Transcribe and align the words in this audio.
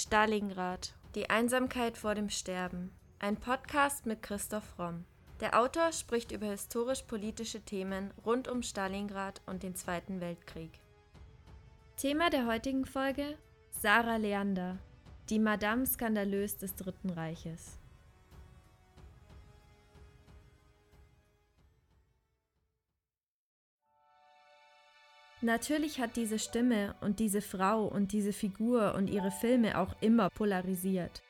Stalingrad. 0.00 0.94
Die 1.16 1.28
Einsamkeit 1.28 1.98
vor 1.98 2.14
dem 2.14 2.30
Sterben. 2.30 2.92
Ein 3.18 3.36
Podcast 3.36 4.06
mit 4.06 4.22
Christoph 4.22 4.78
Romm. 4.78 5.04
Der 5.40 5.60
Autor 5.60 5.90
spricht 5.90 6.30
über 6.30 6.46
historisch-politische 6.46 7.62
Themen 7.62 8.12
rund 8.24 8.46
um 8.46 8.62
Stalingrad 8.62 9.42
und 9.46 9.64
den 9.64 9.74
Zweiten 9.74 10.20
Weltkrieg. 10.20 10.70
Thema 11.96 12.30
der 12.30 12.46
heutigen 12.46 12.86
Folge: 12.86 13.36
Sarah 13.72 14.18
Leander, 14.18 14.78
die 15.30 15.40
Madame 15.40 15.84
skandalös 15.84 16.56
des 16.58 16.76
Dritten 16.76 17.10
Reiches. 17.10 17.76
Natürlich 25.40 26.00
hat 26.00 26.16
diese 26.16 26.38
Stimme 26.38 26.96
und 27.00 27.20
diese 27.20 27.40
Frau 27.40 27.84
und 27.84 28.10
diese 28.10 28.32
Figur 28.32 28.94
und 28.94 29.08
ihre 29.08 29.30
Filme 29.30 29.78
auch 29.78 29.94
immer 30.00 30.30
polarisiert. 30.30 31.22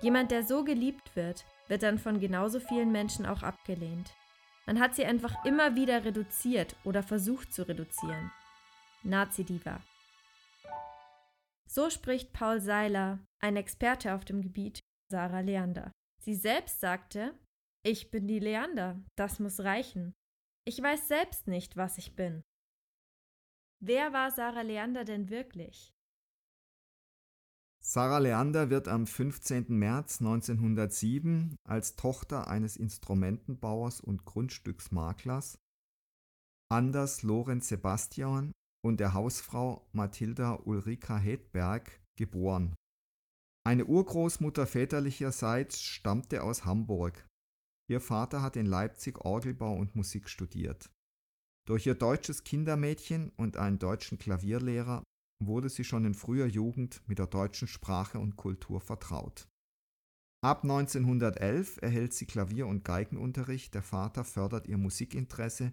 Jemand, 0.00 0.32
der 0.32 0.42
so 0.42 0.64
geliebt 0.64 1.14
wird, 1.14 1.44
wird 1.68 1.84
dann 1.84 1.98
von 1.98 2.18
genauso 2.18 2.58
vielen 2.58 2.90
Menschen 2.90 3.24
auch 3.24 3.44
abgelehnt. 3.44 4.12
Man 4.66 4.80
hat 4.80 4.96
sie 4.96 5.04
einfach 5.04 5.44
immer 5.44 5.76
wieder 5.76 6.04
reduziert 6.04 6.74
oder 6.84 7.04
versucht 7.04 7.54
zu 7.54 7.66
reduzieren. 7.68 8.32
Nazi-Diva. 9.04 9.80
So 11.68 11.88
spricht 11.88 12.32
Paul 12.32 12.60
Seiler, 12.60 13.20
ein 13.40 13.56
Experte 13.56 14.14
auf 14.14 14.24
dem 14.24 14.42
Gebiet, 14.42 14.80
Sarah 15.08 15.40
Leander. 15.40 15.92
Sie 16.20 16.34
selbst 16.34 16.80
sagte, 16.80 17.32
ich 17.84 18.10
bin 18.10 18.26
die 18.26 18.40
Leander, 18.40 19.00
das 19.16 19.38
muss 19.38 19.60
reichen. 19.60 20.14
Ich 20.64 20.82
weiß 20.82 21.08
selbst 21.08 21.46
nicht, 21.46 21.76
was 21.76 21.98
ich 21.98 22.14
bin. 22.14 22.42
Wer 23.84 24.12
war 24.12 24.30
Sarah 24.30 24.62
Leander 24.62 25.04
denn 25.04 25.28
wirklich? 25.28 25.92
Sarah 27.82 28.18
Leander 28.18 28.70
wird 28.70 28.86
am 28.86 29.08
15. 29.08 29.76
März 29.76 30.20
1907 30.20 31.56
als 31.68 31.96
Tochter 31.96 32.46
eines 32.46 32.76
Instrumentenbauers 32.76 34.00
und 34.00 34.24
Grundstücksmaklers 34.24 35.58
Anders 36.70 37.24
Lorenz 37.24 37.66
Sebastian 37.66 38.52
und 38.84 39.00
der 39.00 39.14
Hausfrau 39.14 39.84
Mathilda 39.90 40.60
Ulrika 40.64 41.18
Hedberg 41.18 42.00
geboren. 42.16 42.76
Eine 43.66 43.86
Urgroßmutter 43.86 44.68
väterlicherseits 44.68 45.82
stammte 45.82 46.44
aus 46.44 46.64
Hamburg. 46.64 47.26
Ihr 47.90 48.00
Vater 48.00 48.42
hat 48.42 48.54
in 48.54 48.66
Leipzig 48.66 49.24
Orgelbau 49.24 49.74
und 49.74 49.96
Musik 49.96 50.28
studiert. 50.28 50.91
Durch 51.64 51.86
ihr 51.86 51.94
deutsches 51.94 52.42
Kindermädchen 52.42 53.30
und 53.36 53.56
einen 53.56 53.78
deutschen 53.78 54.18
Klavierlehrer 54.18 55.04
wurde 55.40 55.68
sie 55.68 55.84
schon 55.84 56.04
in 56.04 56.14
früher 56.14 56.46
Jugend 56.46 57.00
mit 57.06 57.18
der 57.18 57.28
deutschen 57.28 57.68
Sprache 57.68 58.18
und 58.18 58.36
Kultur 58.36 58.80
vertraut. 58.80 59.48
Ab 60.44 60.64
1911 60.64 61.78
erhält 61.82 62.14
sie 62.14 62.26
Klavier- 62.26 62.66
und 62.66 62.84
Geigenunterricht, 62.84 63.74
der 63.74 63.82
Vater 63.82 64.24
fördert 64.24 64.66
ihr 64.66 64.76
Musikinteresse, 64.76 65.70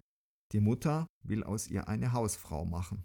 die 0.52 0.60
Mutter 0.60 1.08
will 1.24 1.42
aus 1.42 1.66
ihr 1.66 1.88
eine 1.88 2.12
Hausfrau 2.12 2.64
machen. 2.64 3.04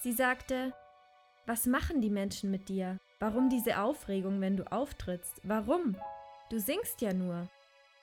Sie 0.00 0.12
sagte, 0.12 0.74
was 1.46 1.66
machen 1.66 2.00
die 2.00 2.10
Menschen 2.10 2.50
mit 2.50 2.68
dir? 2.68 2.98
Warum 3.20 3.48
diese 3.48 3.80
Aufregung, 3.80 4.40
wenn 4.40 4.56
du 4.56 4.70
auftrittst? 4.72 5.40
Warum? 5.44 5.96
Du 6.50 6.58
singst 6.58 7.00
ja 7.00 7.12
nur. 7.12 7.48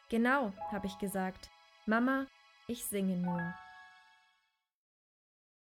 Genau, 0.10 0.54
habe 0.72 0.88
ich 0.88 0.98
gesagt. 0.98 1.50
Mama, 1.90 2.28
ich 2.68 2.86
singe 2.86 3.18
nur. 3.18 3.42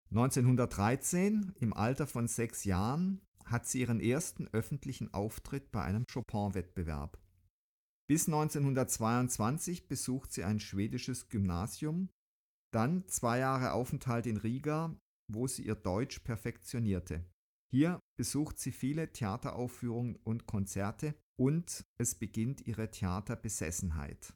1913, 0.10 1.54
im 1.60 1.74
Alter 1.74 2.08
von 2.08 2.28
sechs 2.28 2.64
Jahren, 2.64 3.22
hat 3.46 3.68
sie 3.68 3.82
ihren 3.82 4.00
ersten 4.00 4.48
öffentlichen 4.48 5.14
Auftritt 5.14 5.72
bei 5.72 5.84
einem 5.84 6.06
Chopin-Wettbewerb. 6.12 7.20
Bis 8.10 8.26
1922 8.26 9.88
besucht 9.88 10.34
sie 10.34 10.44
ein 10.44 10.60
schwedisches 10.60 11.30
Gymnasium, 11.30 12.10
dann 12.74 13.08
zwei 13.08 13.38
Jahre 13.38 13.74
Aufenthalt 13.74 14.26
in 14.26 14.38
Riga, 14.38 15.00
wo 15.32 15.46
sie 15.46 15.68
ihr 15.68 15.76
Deutsch 15.76 16.22
perfektionierte. 16.22 17.24
Hier 17.72 18.00
besucht 18.18 18.58
sie 18.58 18.72
viele 18.72 19.12
Theateraufführungen 19.12 20.16
und 20.16 20.48
Konzerte 20.48 21.14
und 21.40 21.86
es 22.00 22.16
beginnt 22.16 22.66
ihre 22.66 22.90
Theaterbesessenheit. 22.90 24.34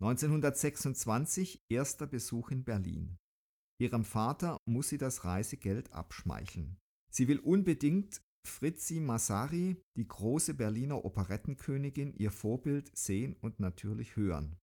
1926 0.00 1.64
erster 1.68 2.06
Besuch 2.06 2.50
in 2.50 2.62
Berlin. 2.62 3.18
Ihrem 3.80 4.04
Vater 4.04 4.58
muss 4.64 4.88
sie 4.88 4.98
das 4.98 5.24
Reisegeld 5.24 5.92
abschmeicheln. 5.92 6.78
Sie 7.10 7.26
will 7.26 7.40
unbedingt 7.40 8.22
Fritzi 8.46 9.00
Massari, 9.00 9.82
die 9.96 10.06
große 10.06 10.54
Berliner 10.54 11.04
Operettenkönigin, 11.04 12.14
ihr 12.14 12.30
Vorbild 12.30 12.96
sehen 12.96 13.36
und 13.40 13.60
natürlich 13.60 14.16
hören. 14.16 14.56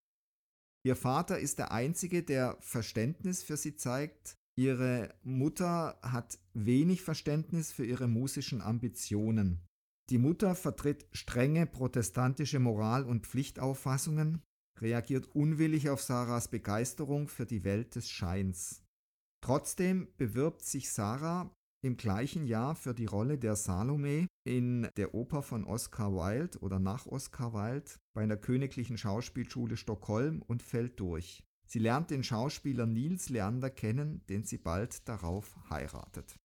Ihr 0.86 0.96
Vater 0.96 1.40
ist 1.40 1.60
der 1.60 1.72
Einzige, 1.72 2.24
der 2.24 2.58
Verständnis 2.62 3.44
für 3.44 3.58
sie 3.58 3.76
zeigt. 3.76 4.38
Ihre 4.58 5.14
Mutter 5.24 6.00
hat 6.02 6.40
wenig 6.54 7.02
Verständnis 7.02 7.72
für 7.72 7.86
ihre 7.86 8.08
musischen 8.08 8.62
Ambitionen. 8.62 9.66
Die 10.10 10.18
Mutter 10.18 10.56
vertritt 10.56 11.08
strenge 11.12 11.66
protestantische 11.66 12.60
Moral- 12.60 13.06
und 13.06 13.26
Pflichtauffassungen 13.26 14.42
reagiert 14.82 15.28
unwillig 15.36 15.90
auf 15.90 16.02
Sarahs 16.02 16.48
Begeisterung 16.48 17.28
für 17.28 17.46
die 17.46 17.64
Welt 17.64 17.96
des 17.96 18.10
Scheins. 18.10 18.84
Trotzdem 19.42 20.08
bewirbt 20.18 20.64
sich 20.64 20.90
Sarah 20.90 21.52
im 21.84 21.98
gleichen 21.98 22.46
Jahr 22.46 22.76
für 22.76 22.94
die 22.94 23.06
Rolle 23.06 23.38
der 23.38 23.56
Salome 23.56 24.28
in 24.44 24.90
der 24.98 25.14
Oper 25.14 25.44
von 25.44 25.66
Oscar 25.66 26.14
Wilde 26.14 26.58
oder 26.60 26.80
nach 26.80 27.06
Oscar 27.06 27.54
Wilde 27.54 27.92
bei 28.16 28.26
der 28.26 28.38
Königlichen 28.38 28.98
Schauspielschule 28.98 29.78
Stockholm 29.78 30.42
und 30.42 30.64
fällt 30.64 31.00
durch. 31.00 31.44
Sie 31.68 31.80
lernt 31.80 32.10
den 32.10 32.24
Schauspieler 32.24 32.86
Niels 32.86 33.30
Leander 33.30 33.70
kennen, 33.70 34.26
den 34.30 34.44
sie 34.44 34.58
bald 34.58 35.08
darauf 35.08 35.56
heiratet. 35.70 36.36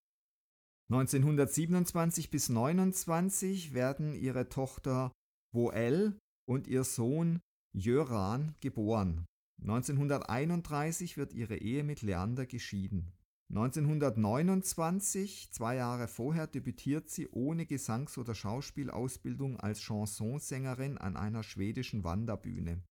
1927 0.91 2.31
bis 2.31 2.51
1929 2.51 3.75
werden 3.75 4.15
ihre 4.15 4.49
Tochter 4.49 5.13
Woel 5.55 6.19
und 6.49 6.67
ihr 6.67 6.85
Sohn 6.85 7.41
Jöran 7.73 8.55
geboren. 8.61 9.27
1931 9.63 11.17
wird 11.17 11.33
ihre 11.33 11.57
Ehe 11.57 11.85
mit 11.85 12.03
Leander 12.03 12.47
geschieden. 12.47 13.13
1929, 13.51 15.51
zwei 15.51 15.77
Jahre 15.77 16.07
vorher, 16.07 16.47
debütiert 16.47 17.11
sie 17.11 17.29
ohne 17.29 17.67
Gesangs- 17.67 18.17
oder 18.17 18.35
Schauspielausbildung 18.35 19.59
als 19.59 19.83
Chansonsängerin 19.83 20.99
an 20.99 21.17
einer 21.17 21.43
schwedischen 21.43 22.05
Wanderbühne. 22.05 22.83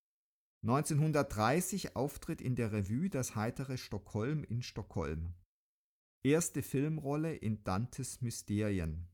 1930 0.63 1.95
Auftritt 1.95 2.41
in 2.41 2.55
der 2.55 2.73
Revue 2.73 3.09
Das 3.09 3.37
heitere 3.37 3.77
Stockholm 3.77 4.43
in 4.43 4.61
Stockholm. 4.61 5.33
Erste 6.23 6.61
Filmrolle 6.61 7.33
in 7.33 7.63
Dantes 7.63 8.21
Mysterien. 8.21 9.07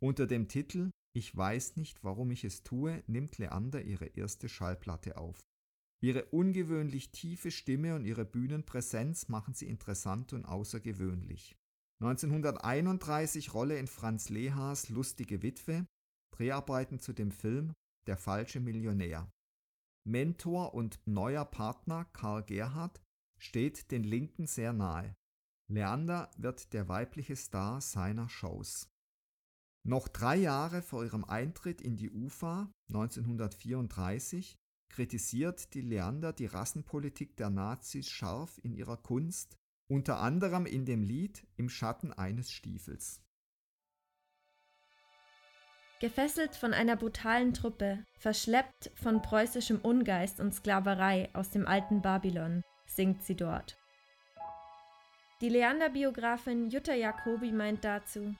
Unter 0.00 0.26
dem 0.26 0.48
Titel 0.48 0.90
ich 1.14 1.36
weiß 1.36 1.76
nicht, 1.76 2.04
warum 2.04 2.30
ich 2.30 2.44
es 2.44 2.62
tue, 2.62 3.02
nimmt 3.06 3.38
Leander 3.38 3.82
ihre 3.82 4.06
erste 4.06 4.48
Schallplatte 4.48 5.16
auf. 5.16 5.38
Ihre 6.00 6.26
ungewöhnlich 6.26 7.10
tiefe 7.10 7.50
Stimme 7.50 7.96
und 7.96 8.04
ihre 8.04 8.24
Bühnenpräsenz 8.24 9.28
machen 9.28 9.54
sie 9.54 9.66
interessant 9.66 10.32
und 10.32 10.44
außergewöhnlich. 10.44 11.56
1931 12.00 13.52
Rolle 13.54 13.78
in 13.78 13.88
Franz 13.88 14.28
Lehas 14.28 14.88
Lustige 14.90 15.42
Witwe, 15.42 15.86
Dreharbeiten 16.36 17.00
zu 17.00 17.12
dem 17.12 17.32
Film 17.32 17.72
Der 18.06 18.16
falsche 18.16 18.60
Millionär. 18.60 19.28
Mentor 20.06 20.74
und 20.74 21.00
neuer 21.06 21.44
Partner 21.44 22.04
Karl 22.12 22.44
Gerhard 22.44 23.00
steht 23.40 23.90
den 23.90 24.04
Linken 24.04 24.46
sehr 24.46 24.72
nahe. 24.72 25.14
Leander 25.70 26.30
wird 26.36 26.72
der 26.72 26.88
weibliche 26.88 27.36
Star 27.36 27.80
seiner 27.80 28.28
Shows. 28.28 28.88
Noch 29.88 30.06
drei 30.06 30.36
Jahre 30.36 30.82
vor 30.82 31.02
ihrem 31.02 31.24
Eintritt 31.24 31.80
in 31.80 31.96
die 31.96 32.10
UFA 32.10 32.70
1934 32.88 34.58
kritisiert 34.90 35.72
die 35.72 35.80
Leander 35.80 36.34
die 36.34 36.44
Rassenpolitik 36.44 37.38
der 37.38 37.48
Nazis 37.48 38.10
scharf 38.10 38.60
in 38.62 38.74
ihrer 38.74 38.98
Kunst, 38.98 39.56
unter 39.90 40.20
anderem 40.20 40.66
in 40.66 40.84
dem 40.84 41.02
Lied 41.02 41.46
Im 41.56 41.70
Schatten 41.70 42.12
eines 42.12 42.52
Stiefels. 42.52 43.22
Gefesselt 46.02 46.54
von 46.54 46.74
einer 46.74 46.96
brutalen 46.96 47.54
Truppe, 47.54 48.04
verschleppt 48.18 48.90
von 48.94 49.22
preußischem 49.22 49.80
Ungeist 49.80 50.38
und 50.38 50.52
Sklaverei 50.54 51.34
aus 51.34 51.48
dem 51.48 51.66
alten 51.66 52.02
Babylon, 52.02 52.62
singt 52.84 53.22
sie 53.22 53.36
dort. 53.36 53.78
Die 55.40 55.48
Leander-Biografin 55.48 56.68
Jutta 56.68 56.92
Jacobi 56.92 57.52
meint 57.52 57.84
dazu, 57.84 58.34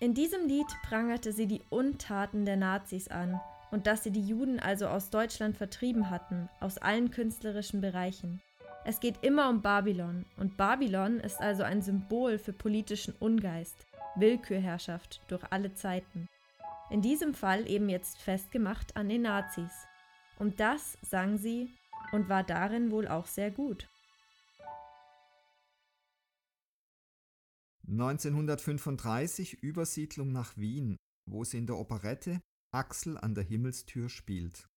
in 0.00 0.14
diesem 0.14 0.46
Lied 0.46 0.66
prangerte 0.82 1.32
sie 1.32 1.46
die 1.46 1.62
Untaten 1.70 2.44
der 2.44 2.56
Nazis 2.56 3.08
an 3.08 3.40
und 3.70 3.86
dass 3.86 4.04
sie 4.04 4.10
die 4.10 4.22
Juden 4.22 4.60
also 4.60 4.86
aus 4.86 5.10
Deutschland 5.10 5.56
vertrieben 5.56 6.10
hatten, 6.10 6.48
aus 6.60 6.78
allen 6.78 7.10
künstlerischen 7.10 7.80
Bereichen. 7.80 8.40
Es 8.84 9.00
geht 9.00 9.22
immer 9.22 9.50
um 9.50 9.60
Babylon 9.60 10.24
und 10.36 10.56
Babylon 10.56 11.20
ist 11.20 11.40
also 11.40 11.62
ein 11.62 11.82
Symbol 11.82 12.38
für 12.38 12.52
politischen 12.52 13.14
Ungeist. 13.18 13.86
Willkürherrschaft 14.16 15.20
durch 15.28 15.42
alle 15.50 15.74
Zeiten. 15.74 16.28
In 16.90 17.02
diesem 17.02 17.34
Fall 17.34 17.68
eben 17.68 17.88
jetzt 17.88 18.18
festgemacht 18.20 18.96
an 18.96 19.08
den 19.08 19.22
Nazis. 19.22 19.70
Und 20.38 20.60
das 20.60 20.96
sang 21.02 21.36
sie 21.38 21.68
und 22.12 22.28
war 22.28 22.44
darin 22.44 22.90
wohl 22.90 23.08
auch 23.08 23.26
sehr 23.26 23.50
gut. 23.50 23.88
1935 27.90 29.62
Übersiedlung 29.62 30.30
nach 30.30 30.56
Wien, 30.56 30.96
wo 31.30 31.44
sie 31.44 31.58
in 31.58 31.66
der 31.66 31.78
Operette 31.78 32.40
Axel 32.70 33.16
an 33.16 33.34
der 33.34 33.44
Himmelstür 33.44 34.08
spielt. 34.08 34.68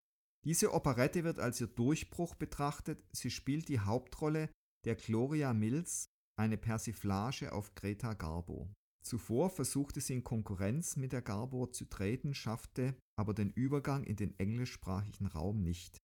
Diese 0.45 0.73
Operette 0.73 1.23
wird 1.23 1.39
als 1.39 1.59
ihr 1.61 1.67
Durchbruch 1.67 2.35
betrachtet. 2.35 3.03
Sie 3.11 3.29
spielt 3.29 3.67
die 3.67 3.79
Hauptrolle 3.79 4.49
der 4.85 4.95
Gloria 4.95 5.53
Mills, 5.53 6.05
eine 6.39 6.57
Persiflage 6.57 7.51
auf 7.51 7.75
Greta 7.75 8.13
Garbo. 8.13 8.71
Zuvor 9.03 9.49
versuchte 9.49 9.99
sie 9.99 10.13
in 10.13 10.23
Konkurrenz 10.23 10.95
mit 10.95 11.11
der 11.11 11.21
Garbo 11.21 11.67
zu 11.67 11.85
treten, 11.85 12.33
schaffte 12.33 12.95
aber 13.19 13.33
den 13.33 13.51
Übergang 13.51 14.03
in 14.03 14.15
den 14.15 14.37
englischsprachigen 14.39 15.27
Raum 15.27 15.61
nicht. 15.61 15.97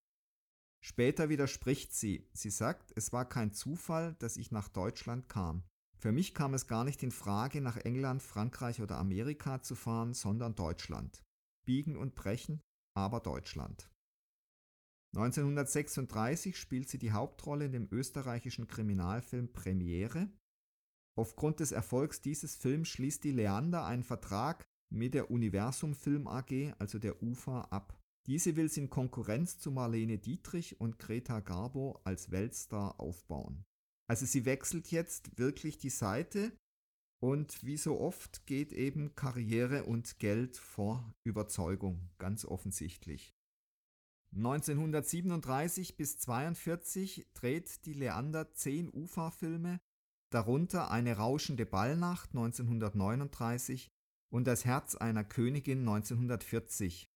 Später 0.84 1.30
widerspricht 1.30 1.94
sie. 1.94 2.28
Sie 2.34 2.50
sagt, 2.50 2.92
es 2.96 3.12
war 3.14 3.28
kein 3.28 3.54
Zufall, 3.54 4.16
dass 4.20 4.38
ich 4.38 4.52
nach 4.52 4.68
Deutschland 4.70 5.30
kam. 5.30 5.64
Für 6.00 6.12
mich 6.12 6.36
kam 6.36 6.54
es 6.54 6.68
gar 6.68 6.84
nicht 6.84 7.02
in 7.02 7.12
Frage, 7.12 7.60
nach 7.60 7.78
England, 7.78 8.22
Frankreich 8.22 8.82
oder 8.82 8.98
Amerika 8.98 9.62
zu 9.62 9.76
fahren, 9.76 10.14
sondern 10.14 10.56
Deutschland. 10.56 11.24
Biegen 11.66 11.98
und 11.98 12.14
brechen, 12.14 12.62
aber 12.96 13.20
Deutschland. 13.20 13.90
1936 15.16 16.58
spielt 16.58 16.90
sie 16.90 17.00
die 17.00 17.12
Hauptrolle 17.12 17.66
in 17.66 17.72
dem 17.72 17.88
österreichischen 17.92 18.68
Kriminalfilm 18.68 19.52
Premiere. 19.52 20.30
Aufgrund 21.18 21.60
des 21.60 21.72
Erfolgs 21.72 22.22
dieses 22.22 22.56
Films 22.56 22.90
schließt 22.90 23.24
die 23.24 23.32
Leander 23.32 23.86
einen 23.86 24.04
Vertrag 24.04 24.64
mit 24.94 25.16
der 25.16 25.32
Universum 25.32 25.96
Film 25.96 26.28
AG, 26.28 26.74
also 26.78 27.00
der 27.00 27.24
UFA, 27.24 27.62
ab. 27.72 28.00
Diese 28.28 28.56
will 28.56 28.70
sie 28.70 28.82
in 28.82 28.90
Konkurrenz 28.90 29.58
zu 29.58 29.72
Marlene 29.72 30.20
Dietrich 30.20 30.80
und 30.80 31.00
Greta 31.00 31.40
Garbo 31.40 32.00
als 32.04 32.30
Weltstar 32.30 33.00
aufbauen. 33.00 33.66
Also 34.10 34.26
sie 34.26 34.46
wechselt 34.46 34.92
jetzt 34.92 35.38
wirklich 35.38 35.78
die 35.78 35.90
Seite 35.90 36.52
und 37.20 37.64
wie 37.64 37.78
so 37.78 38.00
oft 38.00 38.46
geht 38.46 38.72
eben 38.72 39.16
Karriere 39.16 39.84
und 39.84 40.20
Geld 40.20 40.58
vor 40.58 41.14
Überzeugung, 41.24 42.10
ganz 42.18 42.46
offensichtlich. 42.46 43.34
1937 44.36 45.98
bis 45.98 46.16
1942 46.16 47.28
dreht 47.34 47.86
die 47.86 47.94
Leander 47.94 48.54
zehn 48.54 48.90
UFA-Filme, 48.90 49.80
darunter 50.30 50.92
Eine 50.92 51.18
rauschende 51.18 51.66
Ballnacht 51.66 52.30
1939 52.32 53.90
und 54.30 54.46
Das 54.46 54.66
Herz 54.66 54.96
einer 54.96 55.24
Königin 55.24 55.80
1940. 55.80 57.10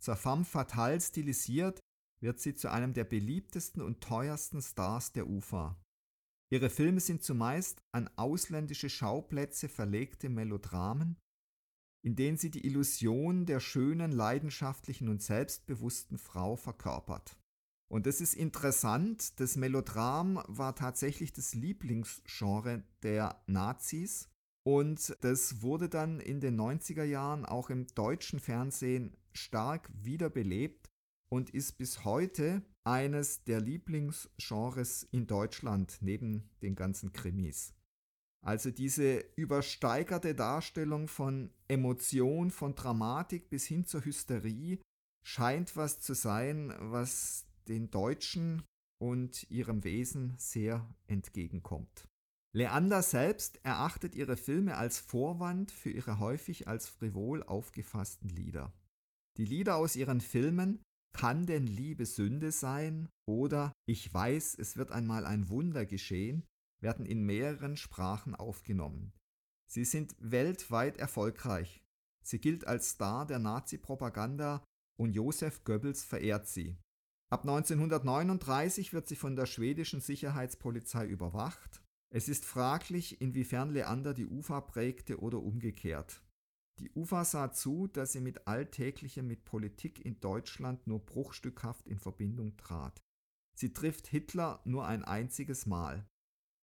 Zur 0.00 0.16
femme 0.16 0.44
fatale 0.44 1.00
stilisiert 1.00 1.80
wird 2.20 2.38
sie 2.38 2.54
zu 2.54 2.70
einem 2.70 2.92
der 2.92 3.04
beliebtesten 3.04 3.82
und 3.82 4.02
teuersten 4.02 4.62
Stars 4.62 5.12
der 5.12 5.26
UFA. 5.26 5.76
Ihre 6.52 6.70
Filme 6.70 7.00
sind 7.00 7.22
zumeist 7.22 7.82
an 7.92 8.08
ausländische 8.16 8.90
Schauplätze 8.90 9.68
verlegte 9.68 10.28
Melodramen, 10.28 11.16
in 12.04 12.16
denen 12.16 12.36
sie 12.36 12.50
die 12.50 12.66
Illusion 12.66 13.46
der 13.46 13.60
schönen, 13.60 14.12
leidenschaftlichen 14.12 15.08
und 15.08 15.22
selbstbewussten 15.22 16.18
Frau 16.18 16.56
verkörpert. 16.56 17.38
Und 17.90 18.06
es 18.06 18.20
ist 18.20 18.34
interessant, 18.34 19.38
das 19.40 19.56
Melodram 19.56 20.42
war 20.46 20.74
tatsächlich 20.74 21.32
das 21.32 21.54
Lieblingsgenre 21.54 22.82
der 23.02 23.42
Nazis 23.46 24.28
und 24.66 25.16
das 25.20 25.62
wurde 25.62 25.88
dann 25.88 26.20
in 26.20 26.40
den 26.40 26.58
90er 26.58 27.04
Jahren 27.04 27.44
auch 27.44 27.70
im 27.70 27.86
deutschen 27.94 28.40
Fernsehen 28.40 29.16
stark 29.32 29.90
wiederbelebt 29.92 30.90
und 31.30 31.50
ist 31.50 31.78
bis 31.78 32.04
heute 32.04 32.62
eines 32.84 33.44
der 33.44 33.60
Lieblingsgenres 33.60 35.04
in 35.10 35.26
Deutschland 35.26 35.98
neben 36.00 36.48
den 36.62 36.74
ganzen 36.74 37.12
Krimis. 37.12 37.74
Also 38.44 38.70
diese 38.70 39.24
übersteigerte 39.36 40.34
Darstellung 40.34 41.08
von 41.08 41.50
Emotion, 41.66 42.50
von 42.50 42.74
Dramatik 42.74 43.48
bis 43.48 43.64
hin 43.64 43.86
zur 43.86 44.04
Hysterie 44.04 44.80
scheint 45.26 45.76
was 45.76 46.00
zu 46.00 46.14
sein, 46.14 46.74
was 46.78 47.46
den 47.68 47.90
Deutschen 47.90 48.62
und 49.00 49.50
ihrem 49.50 49.82
Wesen 49.82 50.34
sehr 50.36 50.86
entgegenkommt. 51.06 52.06
Leander 52.54 53.02
selbst 53.02 53.58
erachtet 53.64 54.14
ihre 54.14 54.36
Filme 54.36 54.76
als 54.76 54.98
Vorwand 54.98 55.72
für 55.72 55.90
ihre 55.90 56.18
häufig 56.18 56.68
als 56.68 56.86
frivol 56.86 57.42
aufgefassten 57.42 58.28
Lieder. 58.28 58.72
Die 59.38 59.44
Lieder 59.44 59.76
aus 59.76 59.96
ihren 59.96 60.20
Filmen 60.20 60.80
Kann 61.14 61.46
denn 61.46 61.66
Liebe 61.66 62.06
Sünde 62.06 62.52
sein 62.52 63.08
oder 63.26 63.72
Ich 63.88 64.12
weiß, 64.12 64.56
es 64.58 64.76
wird 64.76 64.90
einmal 64.90 65.24
ein 65.24 65.48
Wunder 65.48 65.86
geschehen 65.86 66.44
werden 66.84 67.06
in 67.06 67.24
mehreren 67.24 67.76
Sprachen 67.76 68.34
aufgenommen. 68.34 69.12
Sie 69.66 69.84
sind 69.84 70.14
weltweit 70.18 70.98
erfolgreich. 70.98 71.82
Sie 72.22 72.38
gilt 72.38 72.66
als 72.66 72.90
Star 72.90 73.26
der 73.26 73.38
Nazi-Propaganda 73.38 74.62
und 74.96 75.14
Josef 75.14 75.64
Goebbels 75.64 76.04
verehrt 76.04 76.46
sie. 76.46 76.76
Ab 77.32 77.40
1939 77.42 78.92
wird 78.92 79.08
sie 79.08 79.16
von 79.16 79.34
der 79.34 79.46
schwedischen 79.46 80.00
Sicherheitspolizei 80.00 81.06
überwacht. 81.06 81.82
Es 82.14 82.28
ist 82.28 82.44
fraglich, 82.44 83.20
inwiefern 83.20 83.70
Leander 83.70 84.14
die 84.14 84.26
UFA 84.26 84.60
prägte 84.60 85.18
oder 85.18 85.38
umgekehrt. 85.38 86.22
Die 86.80 86.90
UFA 86.94 87.24
sah 87.24 87.52
zu, 87.52 87.86
dass 87.86 88.12
sie 88.12 88.20
mit 88.20 88.46
Alltäglichem 88.48 89.26
mit 89.26 89.44
Politik 89.44 90.04
in 90.04 90.18
Deutschland 90.20 90.86
nur 90.86 91.04
bruchstückhaft 91.04 91.86
in 91.88 91.98
Verbindung 91.98 92.56
trat. 92.56 93.00
Sie 93.56 93.72
trifft 93.72 94.08
Hitler 94.08 94.60
nur 94.64 94.86
ein 94.86 95.04
einziges 95.04 95.66
Mal. 95.66 96.08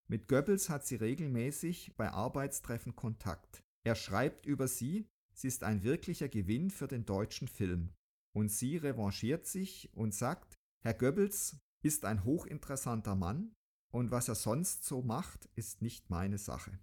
Mit 0.08 0.28
Goebbels 0.28 0.68
hat 0.68 0.86
sie 0.86 0.96
regelmäßig 0.96 1.96
bei 1.96 2.10
Arbeitstreffen 2.10 2.94
Kontakt. 2.94 3.62
Er 3.84 3.94
schreibt 3.94 4.44
über 4.44 4.68
sie, 4.68 5.06
sie 5.34 5.48
ist 5.48 5.64
ein 5.64 5.82
wirklicher 5.82 6.28
Gewinn 6.28 6.70
für 6.70 6.88
den 6.88 7.06
deutschen 7.06 7.48
Film. 7.48 7.94
Und 8.34 8.50
sie 8.50 8.76
revanchiert 8.76 9.46
sich 9.46 9.90
und 9.94 10.14
sagt, 10.14 10.54
Herr 10.84 10.94
Goebbels 10.94 11.56
ist 11.82 12.04
ein 12.04 12.24
hochinteressanter 12.24 13.14
Mann 13.14 13.54
und 13.92 14.10
was 14.10 14.28
er 14.28 14.34
sonst 14.34 14.84
so 14.84 15.02
macht, 15.02 15.48
ist 15.54 15.82
nicht 15.82 16.10
meine 16.10 16.38
Sache. 16.38 16.78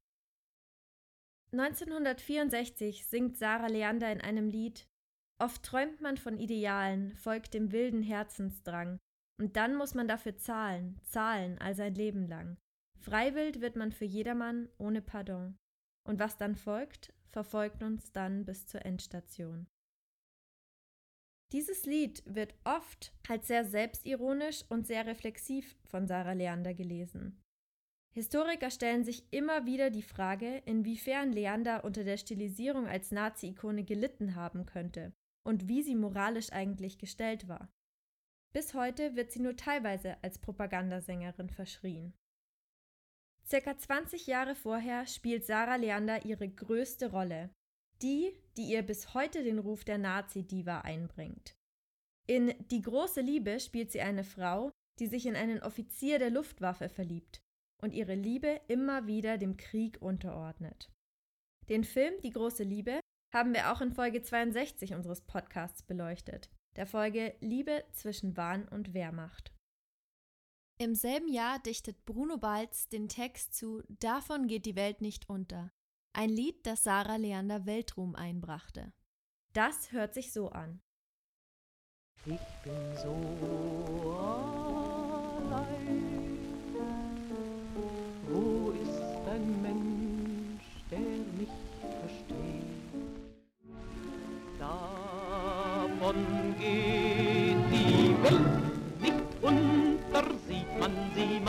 1964 1.52 3.06
singt 3.06 3.38
Sarah 3.38 3.68
Leander 3.68 4.12
in 4.12 4.22
einem 4.22 4.50
Lied 4.50 4.88
Oft 5.42 5.64
träumt 5.64 6.02
man 6.02 6.18
von 6.18 6.38
Idealen, 6.38 7.16
folgt 7.16 7.54
dem 7.54 7.72
wilden 7.72 8.04
Herzensdrang, 8.04 9.00
und 9.40 9.56
dann 9.56 9.76
muss 9.76 9.94
man 9.94 10.08
dafür 10.08 10.36
zahlen, 10.36 11.00
zahlen 11.06 11.58
all 11.60 11.74
sein 11.74 11.96
Leben 11.96 12.28
lang. 12.28 12.58
Freiwild 13.00 13.62
wird 13.62 13.78
man 13.78 13.94
für 13.94 14.04
jedermann 14.04 14.68
ohne 14.78 15.02
Pardon. 15.02 15.58
Und 16.06 16.20
was 16.20 16.36
dann 16.36 16.56
folgt, 16.56 17.14
verfolgt 17.30 17.82
uns 17.84 18.12
dann 18.12 18.44
bis 18.44 18.68
zur 18.68 18.86
Endstation. 18.86 19.68
Dieses 21.54 21.86
Lied 21.86 22.22
wird 22.26 22.54
oft 22.66 23.14
als 23.28 23.48
sehr 23.48 23.64
selbstironisch 23.64 24.66
und 24.70 24.86
sehr 24.86 25.06
reflexiv 25.06 25.78
von 25.86 26.06
Sarah 26.06 26.34
Leander 26.34 26.74
gelesen. 26.74 27.42
Historiker 28.12 28.72
stellen 28.72 29.04
sich 29.04 29.32
immer 29.32 29.66
wieder 29.66 29.92
die 29.92 30.02
Frage, 30.02 30.64
inwiefern 30.66 31.32
Leander 31.32 31.84
unter 31.84 32.04
der 32.04 32.18
Stilisierung 32.18 32.88
als 32.88 33.12
Nazi-Ikone 33.12 33.84
gelitten 33.84 34.36
haben 34.36 34.66
könnte 34.66 35.14
und 35.44 35.68
wie 35.68 35.84
sie 35.84 35.96
moralisch 35.96 36.52
eigentlich 36.52 36.98
gestellt 36.98 37.48
war. 37.48 37.72
Bis 38.52 38.74
heute 38.74 39.16
wird 39.16 39.32
sie 39.32 39.42
nur 39.42 39.56
teilweise 39.56 40.22
als 40.24 40.40
Propagandasängerin 40.40 41.50
verschrien. 41.50 42.14
Circa 43.46 43.78
20 43.78 44.26
Jahre 44.26 44.56
vorher 44.56 45.06
spielt 45.06 45.46
Sarah 45.46 45.76
Leander 45.76 46.26
ihre 46.26 46.50
größte 46.50 47.12
Rolle, 47.12 47.52
die, 48.02 48.32
die 48.58 48.72
ihr 48.72 48.82
bis 48.82 49.14
heute 49.14 49.44
den 49.44 49.60
Ruf 49.60 49.84
der 49.84 49.98
Nazi-Diva 50.00 50.82
einbringt. 50.82 51.56
In 52.28 52.54
Die 52.72 52.82
große 52.82 53.22
Liebe 53.22 53.60
spielt 53.60 53.92
sie 53.92 54.02
eine 54.02 54.24
Frau, 54.24 54.72
die 55.00 55.08
sich 55.08 55.26
in 55.26 55.36
einen 55.36 55.62
Offizier 55.62 56.20
der 56.20 56.30
Luftwaffe 56.30 56.90
verliebt 56.90 57.42
und 57.82 57.94
ihre 57.94 58.16
Liebe 58.16 58.62
immer 58.68 59.08
wieder 59.08 59.38
dem 59.38 59.58
Krieg 59.58 60.02
unterordnet. 60.02 60.92
Den 61.70 61.84
Film 61.84 62.14
Die 62.22 62.32
große 62.32 62.64
Liebe 62.64 63.00
haben 63.34 63.54
wir 63.54 63.72
auch 63.72 63.82
in 63.82 63.92
Folge 63.92 64.22
62 64.22 64.94
unseres 64.94 65.22
Podcasts 65.22 65.84
beleuchtet, 65.84 66.50
der 66.76 66.88
Folge 66.88 67.36
Liebe 67.42 67.84
zwischen 67.92 68.36
Wahn 68.38 68.68
und 68.68 68.94
Wehrmacht. 68.94 69.54
Im 70.82 70.96
selben 70.96 71.28
Jahr 71.28 71.60
dichtet 71.60 72.06
Bruno 72.06 72.38
Balz 72.38 72.88
den 72.88 73.10
Text 73.10 73.54
zu 73.54 73.84
Davon 73.88 74.48
geht 74.48 74.66
die 74.66 74.76
Welt 74.76 75.02
nicht 75.02 75.30
unter, 75.30 75.72
ein 76.14 76.30
Lied, 76.30 76.66
das 76.66 76.84
Sarah 76.84 77.18
Leander 77.18 77.66
Weltruhm 77.66 78.16
einbrachte. 78.16 78.94
Das 79.54 79.92
hört 79.92 80.14
sich 80.14 80.32
so 80.32 80.50
an. 80.50 80.82
Ich 82.26 82.40
bin 82.64 82.96
so 82.98 83.16
allein. 85.52 86.09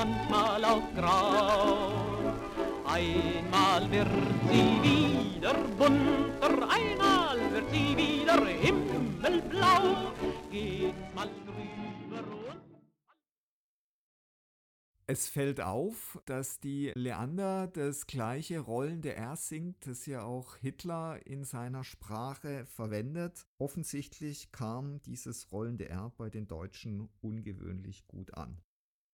Manchmal 0.04 0.64
auch 0.64 0.94
grau. 0.94 1.92
Einmal 2.86 3.90
wird 3.90 4.08
sie 4.50 4.82
wieder 4.82 5.54
bunter, 5.78 6.68
einmal 6.68 7.38
wird 7.52 7.70
sie 7.70 7.96
wieder 7.96 8.46
himmelblau. 8.46 10.12
Geht 10.50 11.14
mal 11.14 11.28
drüber 11.46 12.18
und 12.18 12.60
es 15.06 15.28
fällt 15.28 15.60
auf, 15.60 16.20
dass 16.24 16.60
die 16.60 16.92
Leander 16.94 17.66
das 17.66 18.06
gleiche 18.06 18.60
rollende 18.60 19.14
R 19.14 19.34
singt, 19.36 19.86
das 19.86 20.06
ja 20.06 20.22
auch 20.22 20.56
Hitler 20.56 21.26
in 21.26 21.44
seiner 21.44 21.82
Sprache 21.82 22.64
verwendet. 22.66 23.44
Offensichtlich 23.58 24.52
kam 24.52 25.02
dieses 25.02 25.50
rollende 25.50 25.88
R 25.88 26.12
bei 26.16 26.30
den 26.30 26.46
Deutschen 26.46 27.08
ungewöhnlich 27.20 28.06
gut 28.06 28.34
an. 28.34 28.62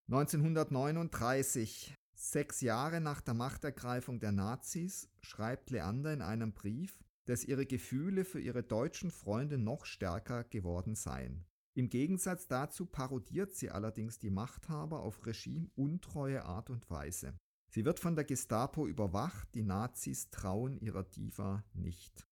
1939, 0.08 1.96
sechs 2.14 2.60
Jahre 2.60 3.00
nach 3.00 3.20
der 3.20 3.34
Machtergreifung 3.34 4.20
der 4.20 4.30
Nazis, 4.30 5.10
schreibt 5.20 5.70
Leander 5.70 6.12
in 6.12 6.22
einem 6.22 6.52
Brief, 6.52 7.02
dass 7.24 7.44
ihre 7.44 7.66
Gefühle 7.66 8.24
für 8.24 8.38
ihre 8.38 8.62
deutschen 8.62 9.10
Freunde 9.10 9.58
noch 9.58 9.84
stärker 9.84 10.44
geworden 10.44 10.94
seien. 10.94 11.44
Im 11.74 11.88
Gegensatz 11.88 12.46
dazu 12.46 12.86
parodiert 12.86 13.56
sie 13.56 13.70
allerdings 13.70 14.20
die 14.20 14.30
Machthaber 14.30 15.00
auf 15.00 15.26
regimeutreue 15.26 16.44
Art 16.44 16.70
und 16.70 16.88
Weise. 16.88 17.36
Sie 17.68 17.84
wird 17.84 17.98
von 17.98 18.14
der 18.14 18.24
Gestapo 18.24 18.86
überwacht, 18.86 19.52
die 19.54 19.64
Nazis 19.64 20.30
trauen 20.30 20.78
ihrer 20.78 21.02
Diva 21.02 21.64
nicht. 21.74 22.28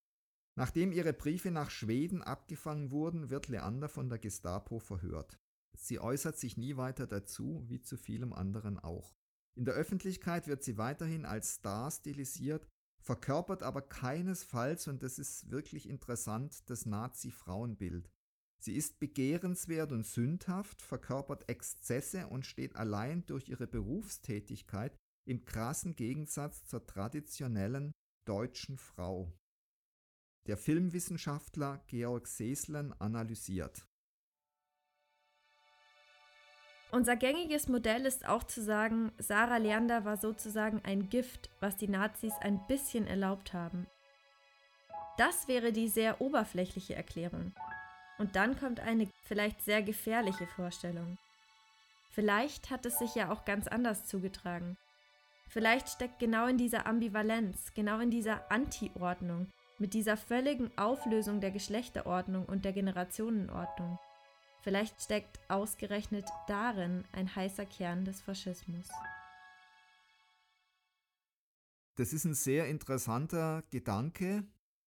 Nachdem 0.57 0.93
ihre 0.93 1.11
Briefe 1.11 1.51
nach 1.51 1.69
Schweden 1.69 2.23
abgefangen 2.23 2.89
wurden, 2.89 3.29
wird 3.29 3.49
Leander 3.49 3.89
von 3.89 4.07
der 4.07 4.17
Gestapo 4.17 4.79
verhört. 4.79 5.37
Sie 5.77 5.99
äußert 5.99 6.37
sich 6.37 6.57
nie 6.57 6.77
weiter 6.77 7.07
dazu, 7.07 7.63
wie 7.67 7.81
zu 7.81 7.97
vielem 7.97 8.33
anderen 8.33 8.79
auch. 8.79 9.15
In 9.55 9.65
der 9.65 9.73
Öffentlichkeit 9.73 10.47
wird 10.47 10.63
sie 10.63 10.77
weiterhin 10.77 11.25
als 11.25 11.55
Star 11.55 11.89
stilisiert, 11.89 12.67
verkörpert 13.01 13.63
aber 13.63 13.81
keinesfalls, 13.81 14.87
und 14.87 15.03
das 15.03 15.19
ist 15.19 15.49
wirklich 15.49 15.87
interessant, 15.87 16.69
das 16.69 16.85
Nazi-Frauenbild. 16.85 18.09
Sie 18.59 18.75
ist 18.75 18.99
begehrenswert 18.99 19.91
und 19.91 20.05
sündhaft, 20.05 20.81
verkörpert 20.81 21.47
Exzesse 21.49 22.27
und 22.27 22.45
steht 22.45 22.75
allein 22.75 23.25
durch 23.25 23.47
ihre 23.47 23.67
Berufstätigkeit 23.67 24.97
im 25.27 25.45
krassen 25.45 25.95
Gegensatz 25.95 26.65
zur 26.65 26.85
traditionellen 26.85 27.91
deutschen 28.25 28.77
Frau. 28.77 29.31
Der 30.47 30.57
Filmwissenschaftler 30.57 31.83
Georg 31.87 32.27
Seslen 32.27 32.93
analysiert. 32.93 33.87
Unser 36.95 37.17
gängiges 37.17 37.67
Modell 37.67 38.05
ist 38.05 38.25
auch 38.25 38.45
zu 38.45 38.63
sagen, 38.63 39.11
Sarah 39.17 39.57
Leander 39.57 40.05
war 40.05 40.15
sozusagen 40.15 40.79
ein 40.85 41.09
Gift, 41.09 41.49
was 41.59 41.75
die 41.75 41.89
Nazis 41.89 42.31
ein 42.39 42.65
bisschen 42.67 43.05
erlaubt 43.05 43.51
haben. 43.51 43.85
Das 45.17 45.49
wäre 45.49 45.73
die 45.73 45.89
sehr 45.89 46.21
oberflächliche 46.21 46.95
Erklärung. 46.95 47.51
Und 48.17 48.37
dann 48.37 48.57
kommt 48.57 48.79
eine 48.79 49.09
vielleicht 49.25 49.61
sehr 49.61 49.83
gefährliche 49.83 50.47
Vorstellung. 50.47 51.17
Vielleicht 52.11 52.69
hat 52.69 52.85
es 52.85 52.97
sich 52.97 53.13
ja 53.13 53.29
auch 53.29 53.43
ganz 53.43 53.67
anders 53.67 54.05
zugetragen. 54.05 54.77
Vielleicht 55.49 55.89
steckt 55.89 56.19
genau 56.19 56.47
in 56.47 56.57
dieser 56.57 56.87
Ambivalenz, 56.87 57.73
genau 57.73 57.99
in 57.99 58.09
dieser 58.09 58.49
Antiordnung, 58.49 59.51
mit 59.79 59.93
dieser 59.93 60.15
völligen 60.15 60.71
Auflösung 60.77 61.41
der 61.41 61.51
Geschlechterordnung 61.51 62.45
und 62.45 62.63
der 62.63 62.71
Generationenordnung. 62.71 63.99
Vielleicht 64.65 64.99
steckt 64.99 65.39
ausgerechnet 65.47 66.25
darin 66.47 67.03
ein 67.11 67.35
heißer 67.35 67.67
Kern 67.67 68.03
des 68.03 68.19
Faschismus. 68.19 68.87
Das 71.93 72.13
ist 72.13 72.25
ein 72.25 72.33
sehr 72.33 72.67
interessanter 72.67 73.63
Gedanke, 73.69 74.43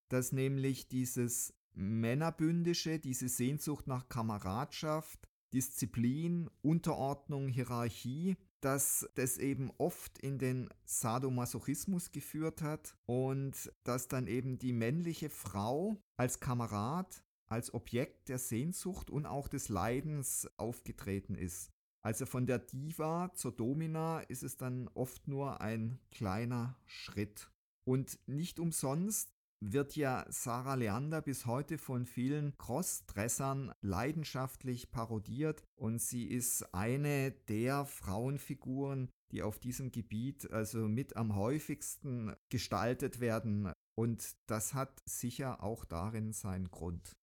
dass 0.09 0.33
nämlich 0.33 0.89
dieses 0.89 1.55
Männerbündische, 1.75 2.99
diese 2.99 3.29
Sehnsucht 3.29 3.87
nach 3.87 4.09
Kameradschaft, 4.09 5.29
Disziplin, 5.55 6.51
Unterordnung, 6.61 7.47
Hierarchie, 7.47 8.37
dass 8.61 9.09
das 9.15 9.39
eben 9.39 9.71
oft 9.79 10.19
in 10.19 10.41
den 10.41 10.71
Sadomasochismus 10.87 12.11
geführt 12.11 12.63
hat 12.63 12.97
und 13.07 13.73
dass 13.85 14.09
dann 14.09 14.27
eben 14.27 14.59
die 14.59 14.73
männliche 14.73 15.31
Frau 15.31 16.03
als 16.17 16.41
Kamerad, 16.41 17.23
als 17.49 17.73
Objekt 17.75 18.29
der 18.29 18.39
Sehnsucht 18.39 19.11
und 19.11 19.27
auch 19.27 19.49
des 19.49 19.69
Leidens 19.69 20.49
aufgetreten 20.57 21.35
ist. 21.35 21.71
Also 22.03 22.27
von 22.27 22.47
der 22.47 22.59
Diva 22.59 23.33
zur 23.35 23.53
Domina 23.53 24.21
ist 24.21 24.43
es 24.43 24.57
dann 24.57 24.89
oft 24.95 25.29
nur 25.29 25.61
ein 25.61 25.99
kleiner 26.11 26.77
Schritt. 26.87 27.51
Und 27.85 28.19
nicht 28.27 28.61
umsonst 28.61 29.33
wird 29.61 29.97
ja 29.97 30.25
Sarah 30.29 30.75
Leander 30.75 31.21
bis 31.21 31.47
heute 31.47 31.79
von 31.79 32.07
vielen 32.07 32.57
Crossdressern 32.59 33.73
leidenschaftlich 33.81 34.91
parodiert 34.91 35.65
und 35.75 36.01
sie 36.01 36.25
ist 36.25 36.75
eine 36.75 37.33
der 37.33 37.85
Frauenfiguren, 37.85 39.11
die 39.33 39.43
auf 39.43 39.59
diesem 39.59 39.91
Gebiet 39.91 40.51
also 40.53 40.87
mit 40.89 41.17
am 41.17 41.35
häufigsten 41.35 42.35
gestaltet 42.51 43.21
werden 43.21 43.73
und 43.97 44.37
das 44.47 44.75
hat 44.75 45.03
sicher 45.07 45.63
auch 45.63 45.85
darin 45.85 46.33
seinen 46.33 46.71
Grund. 46.71 47.18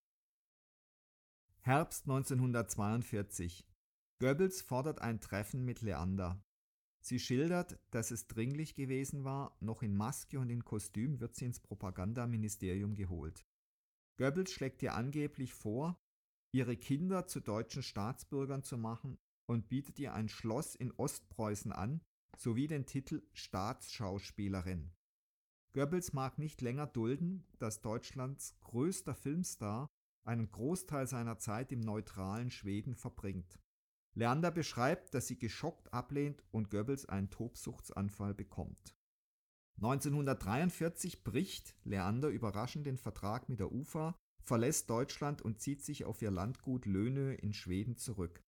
Herbst 1.68 2.04
1942. 2.04 3.66
Goebbels 4.20 4.62
fordert 4.62 5.02
ein 5.02 5.20
Treffen 5.20 5.66
mit 5.66 5.82
Leander. 5.82 6.40
Sie 7.02 7.18
schildert, 7.18 7.80
dass 7.90 8.12
es 8.12 8.28
dringlich 8.28 8.76
gewesen 8.76 9.24
war, 9.24 9.58
noch 9.62 9.82
in 9.82 9.96
Maske 9.96 10.40
und 10.40 10.52
in 10.52 10.64
Kostüm 10.64 11.20
wird 11.20 11.36
sie 11.36 11.46
ins 11.46 11.60
Propagandaministerium 11.60 12.94
geholt. 12.94 13.48
Goebbels 14.20 14.52
schlägt 14.52 14.84
ihr 14.84 14.94
angeblich 14.94 15.56
vor, 15.56 16.00
ihre 16.52 16.78
Kinder 16.78 17.26
zu 17.26 17.40
deutschen 17.40 17.82
Staatsbürgern 17.82 18.62
zu 18.62 18.78
machen 18.78 19.18
und 19.48 19.68
bietet 19.68 19.98
ihr 19.98 20.14
ein 20.14 20.30
Schloss 20.30 20.76
in 20.76 20.92
Ostpreußen 20.92 21.72
an, 21.72 22.00
sowie 22.38 22.68
den 22.68 22.86
Titel 22.86 23.24
Staatsschauspielerin. 23.34 24.92
Goebbels 25.74 26.14
mag 26.14 26.38
nicht 26.38 26.62
länger 26.62 26.86
dulden, 26.86 27.44
dass 27.58 27.82
Deutschlands 27.82 28.56
größter 28.60 29.16
Filmstar 29.16 29.90
einen 30.26 30.52
Großteil 30.52 31.08
seiner 31.08 31.38
Zeit 31.38 31.72
im 31.72 31.80
neutralen 31.80 32.52
Schweden 32.52 32.96
verbringt. 32.96 33.60
Leander 34.16 34.52
beschreibt, 34.52 35.14
dass 35.14 35.28
sie 35.28 35.38
geschockt 35.38 35.94
ablehnt 35.94 36.44
und 36.52 36.70
Goebbels 36.70 37.06
einen 37.06 37.30
Tobsuchtsanfall 37.30 38.34
bekommt. 38.34 38.96
1943 39.78 41.24
bricht 41.24 41.76
Leander 41.84 42.30
überraschend 42.30 42.86
den 42.86 42.98
Vertrag 42.98 43.50
mit 43.50 43.60
der 43.60 43.74
UFA, 43.74 44.16
verlässt 44.42 44.90
Deutschland 44.90 45.42
und 45.42 45.60
zieht 45.60 45.84
sich 45.84 46.06
auf 46.06 46.22
ihr 46.22 46.32
Landgut 46.32 46.86
Löhnö 46.86 47.34
in 47.34 47.54
Schweden 47.54 47.98
zurück. 47.98 48.42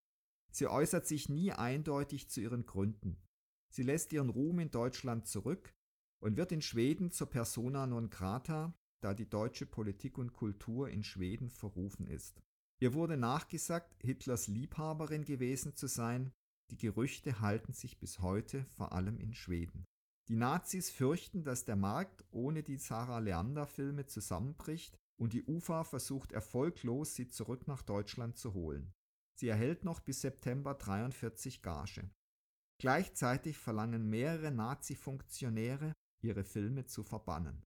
Sie 0.51 0.67
äußert 0.67 1.05
sich 1.05 1.27
nie 1.27 1.51
eindeutig 1.51 2.29
zu 2.29 2.39
ihren 2.39 2.65
Gründen. 2.65 3.21
Sie 3.69 3.83
lässt 3.83 4.13
ihren 4.13 4.29
Ruhm 4.29 4.59
in 4.59 4.71
Deutschland 4.71 5.27
zurück 5.27 5.73
und 6.23 6.37
wird 6.37 6.53
in 6.53 6.61
Schweden 6.61 7.11
zur 7.11 7.29
persona 7.29 7.85
non 7.85 8.09
grata, 8.09 8.73
da 9.01 9.13
die 9.13 9.29
deutsche 9.29 9.65
Politik 9.65 10.17
und 10.17 10.33
Kultur 10.33 10.89
in 10.89 11.03
Schweden 11.03 11.49
verrufen 11.49 12.07
ist. 12.07 12.41
Ihr 12.79 12.93
wurde 12.93 13.17
nachgesagt, 13.17 13.95
Hitlers 14.01 14.47
Liebhaberin 14.47 15.25
gewesen 15.25 15.75
zu 15.75 15.87
sein, 15.87 16.31
die 16.69 16.77
Gerüchte 16.77 17.39
halten 17.39 17.73
sich 17.73 17.99
bis 17.99 18.19
heute 18.19 18.65
vor 18.65 18.91
allem 18.91 19.19
in 19.19 19.33
Schweden. 19.33 19.85
Die 20.27 20.35
Nazis 20.35 20.89
fürchten, 20.89 21.43
dass 21.43 21.63
der 21.63 21.77
Markt 21.77 22.25
ohne 22.31 22.61
die 22.61 22.77
Sarah 22.77 23.19
Leander-Filme 23.19 24.07
zusammenbricht 24.07 24.97
und 25.17 25.33
die 25.33 25.45
UFA 25.45 25.85
versucht 25.85 26.33
erfolglos, 26.33 27.15
sie 27.15 27.27
zurück 27.27 27.67
nach 27.67 27.81
Deutschland 27.81 28.37
zu 28.37 28.53
holen. 28.53 28.93
Sie 29.39 29.47
erhält 29.47 29.85
noch 29.85 30.01
bis 30.01 30.21
September 30.21 30.73
43 30.73 31.61
Gage. 31.61 32.09
Gleichzeitig 32.79 33.57
verlangen 33.57 34.09
mehrere 34.09 34.51
Nazi-Funktionäre, 34.51 35.93
ihre 36.21 36.43
Filme 36.43 36.85
zu 36.85 37.03
verbannen. 37.03 37.63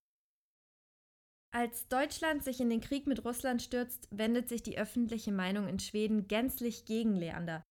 Als 1.53 1.89
Deutschland 1.89 2.43
sich 2.43 2.61
in 2.61 2.69
den 2.69 2.79
Krieg 2.79 3.07
mit 3.07 3.25
Russland 3.25 3.61
stürzt, 3.61 4.07
wendet 4.09 4.47
sich 4.47 4.63
die 4.63 4.77
öffentliche 4.77 5.33
Meinung 5.33 5.67
in 5.67 5.79
Schweden 5.79 6.27
gänzlich 6.27 6.85
gegen 6.85 7.15
Leander. 7.15 7.65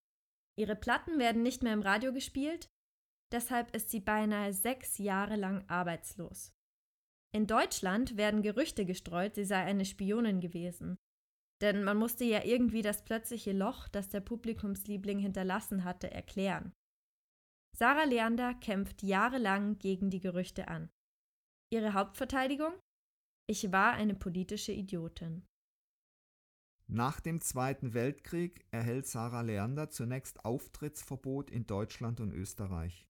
Ihre 0.59 0.77
Platten 0.77 1.19
werden 1.19 1.43
nicht 1.43 1.63
mehr 1.63 1.73
im 1.73 1.81
Radio 1.81 2.13
gespielt, 2.13 2.69
deshalb 3.33 3.75
ist 3.75 3.91
sie 3.91 4.01
beinahe 4.01 4.53
sechs 4.53 4.99
Jahre 4.99 5.37
lang 5.37 5.65
arbeitslos. 5.69 6.53
In 7.33 7.47
Deutschland 7.47 8.19
werden 8.19 8.43
Gerüchte 8.43 8.85
gestreut, 8.85 9.37
sie 9.37 9.45
sei 9.45 9.65
eine 9.65 9.87
Spionin 9.87 10.41
gewesen. 10.41 10.99
Denn 11.63 11.85
man 11.85 11.97
musste 11.97 12.25
ja 12.25 12.45
irgendwie 12.45 12.83
das 12.83 13.05
plötzliche 13.05 13.53
Loch, 13.53 13.89
das 13.89 14.09
der 14.09 14.21
Publikumsliebling 14.21 15.19
hinterlassen 15.19 15.85
hatte, 15.85 16.11
erklären. 16.11 16.73
Sarah 17.77 18.05
Leander 18.05 18.55
kämpft 18.55 19.03
jahrelang 19.03 19.79
gegen 19.79 20.11
die 20.11 20.21
Gerüchte 20.21 20.69
an. 20.69 20.91
Ihre 21.73 21.95
Hauptverteidigung? 21.95 22.73
Ich 23.51 23.73
war 23.73 23.95
eine 23.95 24.15
politische 24.15 24.71
Idiotin. 24.71 25.43
Nach 26.87 27.19
dem 27.19 27.41
Zweiten 27.41 27.95
Weltkrieg 27.95 28.65
erhält 28.71 29.09
Sarah 29.09 29.41
Leander 29.41 29.91
zunächst 29.91 30.45
Auftrittsverbot 30.45 31.51
in 31.51 31.67
Deutschland 31.67 32.21
und 32.21 32.31
Österreich. 32.33 33.09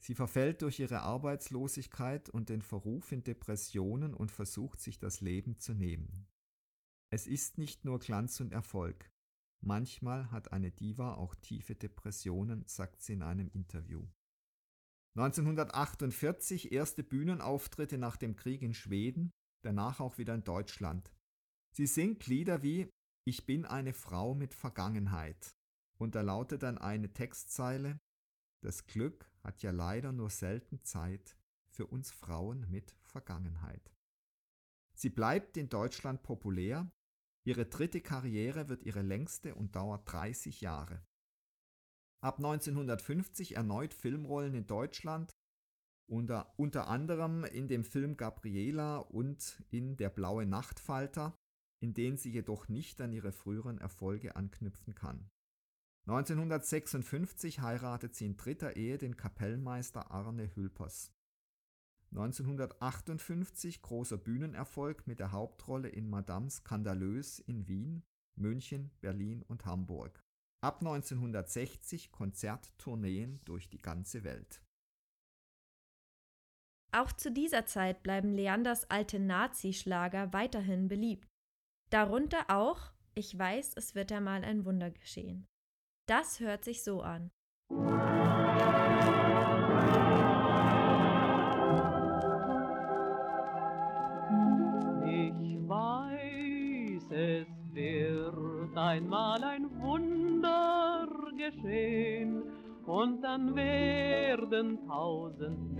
Sie 0.00 0.16
verfällt 0.16 0.62
durch 0.62 0.80
ihre 0.80 1.02
Arbeitslosigkeit 1.02 2.28
und 2.28 2.48
den 2.48 2.60
Verruf 2.60 3.12
in 3.12 3.22
Depressionen 3.22 4.14
und 4.14 4.32
versucht 4.32 4.80
sich 4.80 4.98
das 4.98 5.20
Leben 5.20 5.60
zu 5.60 5.74
nehmen. 5.74 6.26
Es 7.12 7.28
ist 7.28 7.56
nicht 7.56 7.84
nur 7.84 8.00
Glanz 8.00 8.40
und 8.40 8.52
Erfolg. 8.52 9.08
Manchmal 9.64 10.32
hat 10.32 10.52
eine 10.52 10.72
Diva 10.72 11.14
auch 11.14 11.36
tiefe 11.36 11.76
Depressionen, 11.76 12.64
sagt 12.66 13.00
sie 13.00 13.12
in 13.12 13.22
einem 13.22 13.48
Interview. 13.52 14.08
1948 15.16 16.72
erste 16.72 17.04
Bühnenauftritte 17.04 17.96
nach 17.96 18.16
dem 18.16 18.34
Krieg 18.34 18.62
in 18.62 18.74
Schweden, 18.74 19.30
danach 19.68 20.00
auch 20.00 20.16
wieder 20.16 20.34
in 20.34 20.44
Deutschland. 20.44 21.12
Sie 21.76 21.86
singt 21.86 22.26
Lieder 22.26 22.62
wie 22.62 22.88
Ich 23.26 23.44
bin 23.44 23.66
eine 23.66 23.92
Frau 23.92 24.34
mit 24.34 24.54
Vergangenheit. 24.54 25.54
Und 25.98 26.14
da 26.14 26.22
lautet 26.22 26.62
dann 26.62 26.78
eine 26.78 27.12
Textzeile 27.12 28.00
Das 28.62 28.86
Glück 28.86 29.30
hat 29.44 29.62
ja 29.62 29.70
leider 29.70 30.12
nur 30.12 30.30
selten 30.30 30.82
Zeit 30.84 31.36
für 31.68 31.86
uns 31.86 32.10
Frauen 32.10 32.68
mit 32.70 32.96
Vergangenheit. 33.02 33.94
Sie 34.96 35.10
bleibt 35.10 35.58
in 35.58 35.68
Deutschland 35.68 36.22
populär, 36.22 36.90
ihre 37.46 37.66
dritte 37.66 38.00
Karriere 38.00 38.70
wird 38.70 38.84
ihre 38.84 39.02
längste 39.02 39.54
und 39.54 39.76
dauert 39.76 40.10
30 40.10 40.62
Jahre. 40.62 41.04
Ab 42.24 42.38
1950 42.38 43.54
erneut 43.54 43.92
Filmrollen 43.92 44.54
in 44.54 44.66
Deutschland, 44.66 45.36
unter, 46.08 46.52
unter 46.56 46.88
anderem 46.88 47.44
in 47.44 47.68
dem 47.68 47.84
Film 47.84 48.16
Gabriela 48.16 48.98
und 48.98 49.62
in 49.70 49.96
Der 49.96 50.10
blaue 50.10 50.46
Nachtfalter, 50.46 51.36
in 51.80 51.94
denen 51.94 52.16
sie 52.16 52.30
jedoch 52.30 52.68
nicht 52.68 53.00
an 53.00 53.12
ihre 53.12 53.32
früheren 53.32 53.78
Erfolge 53.78 54.34
anknüpfen 54.36 54.94
kann. 54.94 55.30
1956 56.06 57.60
heiratet 57.60 58.14
sie 58.14 58.26
in 58.26 58.36
dritter 58.36 58.76
Ehe 58.76 58.96
den 58.96 59.16
Kapellmeister 59.16 60.10
Arne 60.10 60.50
Hülpers. 60.54 61.12
1958 62.12 63.82
großer 63.82 64.16
Bühnenerfolg 64.16 65.06
mit 65.06 65.20
der 65.20 65.32
Hauptrolle 65.32 65.90
in 65.90 66.08
Madame 66.08 66.48
Skandalös 66.48 67.38
in 67.40 67.68
Wien, 67.68 68.02
München, 68.36 68.90
Berlin 69.02 69.42
und 69.42 69.66
Hamburg. 69.66 70.24
Ab 70.62 70.80
1960 70.80 72.10
Konzerttourneen 72.10 73.40
durch 73.44 73.68
die 73.68 73.82
ganze 73.82 74.24
Welt. 74.24 74.62
Auch 76.90 77.12
zu 77.12 77.30
dieser 77.30 77.66
Zeit 77.66 78.02
bleiben 78.02 78.32
Leanders 78.32 78.90
alte 78.90 79.18
Nazi-Schlager 79.18 80.32
weiterhin 80.32 80.88
beliebt. 80.88 81.28
Darunter 81.90 82.46
auch 82.48 82.92
Ich 83.14 83.36
weiß, 83.36 83.72
es 83.74 83.94
wird 83.94 84.12
einmal 84.12 84.44
ein 84.44 84.64
Wunder 84.64 84.90
geschehen. 84.90 85.48
Das 86.06 86.38
hört 86.40 86.64
sich 86.64 86.84
so 86.84 87.02
an. 87.02 87.30
Ich 95.04 95.68
weiß, 95.68 97.10
es 97.10 97.48
wird 97.72 98.76
einmal 98.78 99.42
ein 99.42 99.68
Wunder 99.80 101.08
geschehen 101.36 102.44
und 102.86 103.20
dann 103.20 103.54
werden 103.54 104.78
tausend 104.86 105.76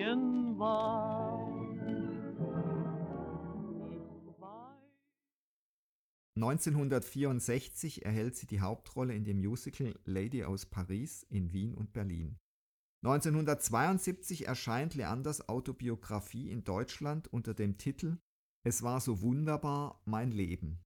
Märchen 0.00 0.58
wahr. 0.58 1.46
1964 6.36 8.06
erhält 8.06 8.34
sie 8.34 8.46
die 8.46 8.60
Hauptrolle 8.60 9.14
in 9.14 9.24
dem 9.24 9.40
Musical 9.40 9.94
Lady 10.06 10.42
aus 10.44 10.64
Paris 10.64 11.22
in 11.24 11.52
Wien 11.52 11.74
und 11.74 11.92
Berlin. 11.92 12.38
1972 13.04 14.46
erscheint 14.46 14.94
Leanders 14.94 15.50
Autobiografie 15.50 16.50
in 16.50 16.64
Deutschland 16.64 17.28
unter 17.30 17.52
dem 17.52 17.76
Titel 17.76 18.18
Es 18.64 18.82
war 18.82 19.00
so 19.00 19.20
wunderbar, 19.20 20.00
mein 20.06 20.30
Leben. 20.30 20.82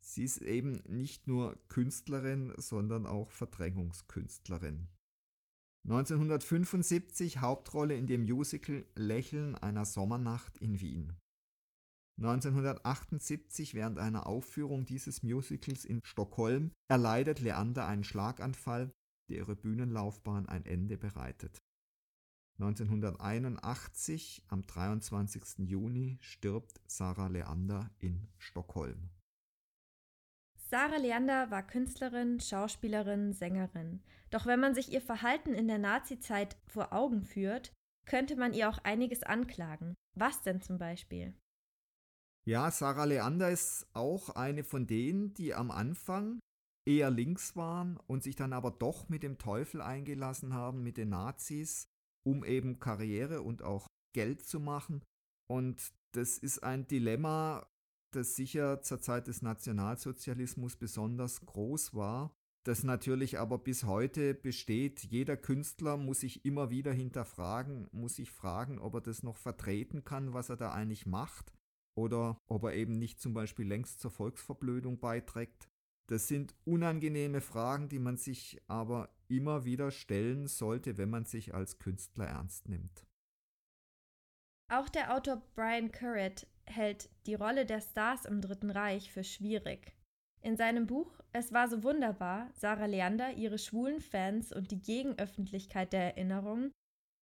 Sie 0.00 0.24
ist 0.24 0.38
eben 0.38 0.80
nicht 0.86 1.26
nur 1.26 1.58
Künstlerin, 1.68 2.54
sondern 2.56 3.04
auch 3.04 3.30
Verdrängungskünstlerin. 3.30 4.88
1975 5.88 7.40
Hauptrolle 7.40 7.96
in 7.96 8.06
dem 8.06 8.24
Musical 8.24 8.84
Lächeln 8.94 9.54
einer 9.54 9.86
Sommernacht 9.86 10.58
in 10.58 10.82
Wien. 10.82 11.16
1978 12.18 13.72
während 13.72 13.98
einer 13.98 14.26
Aufführung 14.26 14.84
dieses 14.84 15.22
Musicals 15.22 15.86
in 15.86 16.00
Stockholm 16.04 16.72
erleidet 16.88 17.40
Leander 17.40 17.86
einen 17.86 18.04
Schlaganfall, 18.04 18.92
der 19.30 19.38
ihre 19.38 19.56
Bühnenlaufbahn 19.56 20.46
ein 20.46 20.66
Ende 20.66 20.98
bereitet. 20.98 21.62
1981, 22.60 24.42
am 24.48 24.66
23. 24.66 25.66
Juni, 25.70 26.18
stirbt 26.20 26.82
Sarah 26.86 27.28
Leander 27.28 27.90
in 27.98 28.28
Stockholm. 28.36 29.08
Sarah 30.70 30.98
Leander 30.98 31.50
war 31.50 31.66
Künstlerin, 31.66 32.40
Schauspielerin, 32.40 33.32
Sängerin. 33.32 34.02
Doch 34.28 34.44
wenn 34.44 34.60
man 34.60 34.74
sich 34.74 34.92
ihr 34.92 35.00
Verhalten 35.00 35.54
in 35.54 35.66
der 35.66 35.78
Nazizeit 35.78 36.58
vor 36.66 36.92
Augen 36.92 37.24
führt, 37.24 37.72
könnte 38.06 38.36
man 38.36 38.52
ihr 38.52 38.68
auch 38.68 38.76
einiges 38.84 39.22
anklagen. 39.22 39.94
Was 40.14 40.42
denn 40.42 40.60
zum 40.60 40.76
Beispiel? 40.76 41.34
Ja, 42.46 42.70
Sarah 42.70 43.04
Leander 43.04 43.50
ist 43.50 43.86
auch 43.94 44.30
eine 44.30 44.62
von 44.62 44.86
denen, 44.86 45.32
die 45.32 45.54
am 45.54 45.70
Anfang 45.70 46.38
eher 46.86 47.10
links 47.10 47.56
waren 47.56 47.98
und 48.06 48.22
sich 48.22 48.36
dann 48.36 48.52
aber 48.52 48.70
doch 48.70 49.08
mit 49.08 49.22
dem 49.22 49.38
Teufel 49.38 49.80
eingelassen 49.80 50.52
haben, 50.52 50.82
mit 50.82 50.98
den 50.98 51.10
Nazis, 51.10 51.88
um 52.26 52.44
eben 52.44 52.78
Karriere 52.78 53.40
und 53.40 53.62
auch 53.62 53.86
Geld 54.14 54.42
zu 54.42 54.60
machen. 54.60 55.02
Und 55.50 55.94
das 56.12 56.36
ist 56.36 56.62
ein 56.62 56.86
Dilemma, 56.86 57.66
das 58.10 58.36
sicher 58.36 58.80
zur 58.82 59.00
Zeit 59.00 59.28
des 59.28 59.42
Nationalsozialismus 59.42 60.76
besonders 60.76 61.40
groß 61.44 61.94
war, 61.94 62.34
das 62.64 62.82
natürlich 62.82 63.38
aber 63.38 63.58
bis 63.58 63.84
heute 63.84 64.34
besteht. 64.34 65.02
Jeder 65.04 65.36
Künstler 65.36 65.96
muss 65.96 66.20
sich 66.20 66.44
immer 66.44 66.70
wieder 66.70 66.92
hinterfragen, 66.92 67.88
muss 67.92 68.16
sich 68.16 68.30
fragen, 68.30 68.78
ob 68.78 68.94
er 68.94 69.00
das 69.00 69.22
noch 69.22 69.36
vertreten 69.36 70.04
kann, 70.04 70.34
was 70.34 70.50
er 70.50 70.56
da 70.56 70.72
eigentlich 70.72 71.06
macht, 71.06 71.52
oder 71.96 72.40
ob 72.46 72.64
er 72.64 72.74
eben 72.74 72.98
nicht 72.98 73.20
zum 73.20 73.32
Beispiel 73.32 73.66
längst 73.66 74.00
zur 74.00 74.10
Volksverblödung 74.10 75.00
beiträgt. 75.00 75.70
Das 76.08 76.28
sind 76.28 76.54
unangenehme 76.64 77.40
Fragen, 77.40 77.88
die 77.88 77.98
man 77.98 78.16
sich 78.16 78.60
aber 78.66 79.14
immer 79.28 79.64
wieder 79.64 79.90
stellen 79.90 80.46
sollte, 80.46 80.96
wenn 80.96 81.10
man 81.10 81.24
sich 81.24 81.54
als 81.54 81.78
Künstler 81.78 82.26
ernst 82.26 82.68
nimmt. 82.68 83.06
Auch 84.70 84.88
der 84.88 85.14
Autor 85.14 85.42
Brian 85.54 85.90
Currett 85.90 86.46
hält 86.70 87.08
die 87.26 87.34
Rolle 87.34 87.66
der 87.66 87.80
Stars 87.80 88.24
im 88.24 88.40
Dritten 88.40 88.70
Reich 88.70 89.12
für 89.12 89.24
schwierig. 89.24 89.92
In 90.40 90.56
seinem 90.56 90.86
Buch 90.86 91.10
Es 91.32 91.52
war 91.52 91.68
so 91.68 91.82
wunderbar, 91.82 92.48
Sarah 92.54 92.86
Leander, 92.86 93.32
ihre 93.32 93.58
schwulen 93.58 94.00
Fans 94.00 94.52
und 94.52 94.70
die 94.70 94.80
Gegenöffentlichkeit 94.80 95.92
der 95.92 96.16
Erinnerung, 96.16 96.72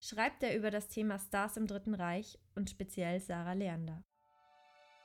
schreibt 0.00 0.42
er 0.42 0.56
über 0.56 0.70
das 0.70 0.88
Thema 0.88 1.18
Stars 1.18 1.56
im 1.56 1.66
Dritten 1.66 1.94
Reich 1.94 2.38
und 2.54 2.70
speziell 2.70 3.20
Sarah 3.20 3.54
Leander. 3.54 4.02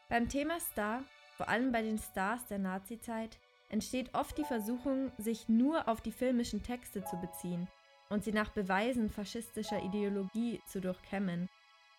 Beim 0.09 0.27
Thema 0.27 0.59
Star, 0.59 1.03
vor 1.37 1.47
allem 1.47 1.71
bei 1.71 1.81
den 1.81 1.97
Stars 1.97 2.45
der 2.47 2.59
Nazizeit, 2.59 3.39
entsteht 3.69 4.13
oft 4.13 4.37
die 4.37 4.43
Versuchung, 4.43 5.11
sich 5.17 5.47
nur 5.47 5.87
auf 5.87 6.01
die 6.01 6.11
filmischen 6.11 6.61
Texte 6.61 7.03
zu 7.05 7.15
beziehen 7.17 7.67
und 8.09 8.23
sie 8.23 8.33
nach 8.33 8.49
Beweisen 8.49 9.09
faschistischer 9.09 9.81
Ideologie 9.81 10.61
zu 10.67 10.81
durchkämmen 10.81 11.49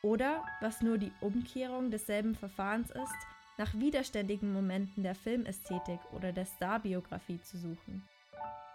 oder, 0.03 0.45
was 0.61 0.83
nur 0.83 0.99
die 0.99 1.13
Umkehrung 1.21 1.91
desselben 1.91 2.35
Verfahrens 2.35 2.91
ist, 2.91 3.27
nach 3.59 3.73
widerständigen 3.75 4.53
Momenten 4.53 5.03
der 5.03 5.15
Filmästhetik 5.15 6.01
oder 6.13 6.33
der 6.33 6.47
Starbiografie 6.47 7.41
zu 7.41 7.59
suchen. 7.59 8.07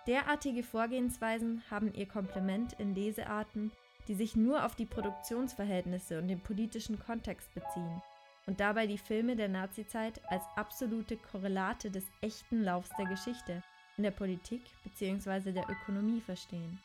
Derartige 0.05 0.63
Vorgehensweisen 0.63 1.61
haben 1.69 1.93
ihr 1.93 2.07
Komplement 2.07 2.73
in 2.79 2.95
Lesearten, 2.95 3.71
die 4.07 4.15
sich 4.15 4.35
nur 4.37 4.65
auf 4.65 4.75
die 4.75 4.85
Produktionsverhältnisse 4.85 6.19
und 6.19 6.29
den 6.29 6.39
politischen 6.39 6.97
Kontext 6.97 7.53
beziehen 7.53 8.01
und 8.45 8.61
dabei 8.61 8.87
die 8.87 8.97
Filme 8.97 9.35
der 9.35 9.49
Nazizeit 9.49 10.21
als 10.29 10.43
absolute 10.55 11.17
Korrelate 11.17 11.91
des 11.91 12.05
echten 12.21 12.63
Laufs 12.63 12.89
der 12.97 13.05
Geschichte 13.05 13.61
in 13.97 14.03
der 14.03 14.11
Politik 14.11 14.61
bzw. 14.83 15.51
der 15.51 15.69
Ökonomie 15.69 16.21
verstehen. 16.21 16.79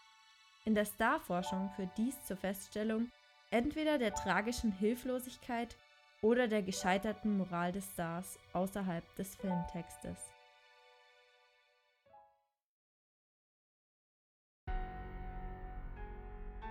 In 0.64 0.74
der 0.74 0.85
Starforschung 0.85 1.70
führt 1.76 1.96
dies 1.96 2.24
zur 2.24 2.37
Feststellung, 2.37 3.11
entweder 3.53 3.99
der 3.99 4.15
tragischen 4.15 4.73
Hilflosigkeit 4.73 5.77
oder 6.23 6.49
der 6.49 6.62
gescheiterten 6.62 7.37
Moral 7.37 7.71
des 7.71 7.85
Stars 7.91 8.38
außerhalb 8.55 9.05
des 9.17 9.37
Filmtextes. 9.37 10.19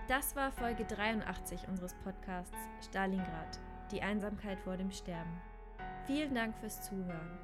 Das 0.08 0.34
war 0.34 0.50
Folge 0.50 0.84
83 0.84 1.68
unseres 1.68 1.94
Podcasts 2.02 2.58
Stalingrad, 2.84 3.60
die 3.92 4.02
Einsamkeit 4.02 4.58
vor 4.60 4.76
dem 4.76 4.90
Sterben. 4.90 5.40
Vielen 6.06 6.34
Dank 6.34 6.56
fürs 6.58 6.82
Zuhören. 6.82 7.38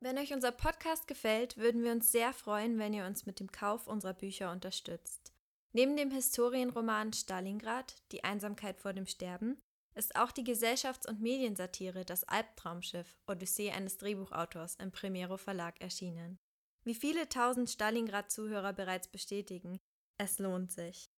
Wenn 0.00 0.18
euch 0.18 0.32
unser 0.32 0.52
Podcast 0.52 1.06
gefällt, 1.06 1.58
würden 1.58 1.82
wir 1.82 1.92
uns 1.92 2.10
sehr 2.10 2.32
freuen, 2.32 2.78
wenn 2.78 2.94
ihr 2.94 3.04
uns 3.04 3.26
mit 3.26 3.40
dem 3.40 3.52
Kauf 3.52 3.86
unserer 3.86 4.14
Bücher 4.14 4.50
unterstützt. 4.50 5.35
Neben 5.76 5.94
dem 5.94 6.10
Historienroman 6.10 7.12
Stalingrad, 7.12 7.96
Die 8.10 8.24
Einsamkeit 8.24 8.78
vor 8.78 8.94
dem 8.94 9.06
Sterben, 9.06 9.60
ist 9.94 10.16
auch 10.16 10.32
die 10.32 10.42
Gesellschafts- 10.42 11.06
und 11.06 11.20
Mediensatire 11.20 12.06
Das 12.06 12.24
Albtraumschiff, 12.24 13.18
Odyssee 13.26 13.70
eines 13.70 13.98
Drehbuchautors 13.98 14.76
im 14.76 14.90
Primero 14.90 15.36
Verlag 15.36 15.78
erschienen. 15.82 16.38
Wie 16.84 16.94
viele 16.94 17.28
tausend 17.28 17.68
Stalingrad-Zuhörer 17.68 18.72
bereits 18.72 19.08
bestätigen, 19.08 19.78
es 20.16 20.38
lohnt 20.38 20.72
sich. 20.72 21.10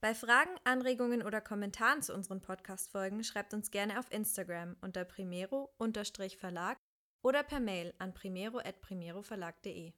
Bei 0.00 0.14
Fragen, 0.14 0.54
Anregungen 0.62 1.24
oder 1.24 1.40
Kommentaren 1.40 2.00
zu 2.00 2.14
unseren 2.14 2.42
Podcast-Folgen 2.42 3.24
schreibt 3.24 3.54
uns 3.54 3.72
gerne 3.72 3.98
auf 3.98 4.12
Instagram 4.12 4.76
unter 4.82 5.04
primero-verlag 5.04 6.78
oder 7.24 7.42
per 7.42 7.58
Mail 7.58 7.92
an 7.98 8.14
primero.primeroverlag.de. 8.14 9.94